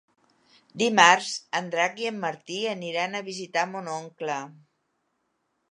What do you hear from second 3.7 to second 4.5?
mon oncle.